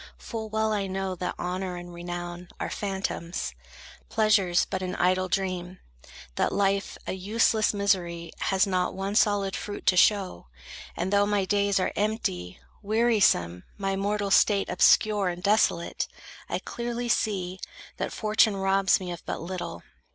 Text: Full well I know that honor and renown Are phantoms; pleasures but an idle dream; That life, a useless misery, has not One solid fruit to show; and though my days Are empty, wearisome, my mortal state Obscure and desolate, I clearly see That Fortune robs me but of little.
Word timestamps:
Full 0.17 0.49
well 0.49 0.73
I 0.73 0.87
know 0.87 1.13
that 1.17 1.35
honor 1.37 1.75
and 1.77 1.93
renown 1.93 2.47
Are 2.59 2.71
phantoms; 2.71 3.53
pleasures 4.09 4.65
but 4.67 4.81
an 4.81 4.95
idle 4.95 5.27
dream; 5.29 5.77
That 6.37 6.51
life, 6.51 6.97
a 7.05 7.13
useless 7.13 7.71
misery, 7.71 8.31
has 8.39 8.65
not 8.65 8.95
One 8.95 9.13
solid 9.13 9.55
fruit 9.55 9.85
to 9.85 9.95
show; 9.95 10.47
and 10.97 11.13
though 11.13 11.27
my 11.27 11.45
days 11.45 11.79
Are 11.79 11.93
empty, 11.95 12.59
wearisome, 12.81 13.63
my 13.77 13.95
mortal 13.95 14.31
state 14.31 14.69
Obscure 14.69 15.29
and 15.29 15.43
desolate, 15.43 16.07
I 16.49 16.57
clearly 16.57 17.07
see 17.07 17.59
That 17.97 18.11
Fortune 18.11 18.57
robs 18.57 18.99
me 18.99 19.15
but 19.27 19.35
of 19.35 19.41
little. 19.41 19.83